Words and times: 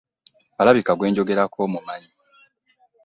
Olabika 0.61 0.91
gwe 0.95 1.09
njogerako 1.11 1.57
omumanyi. 1.65 2.11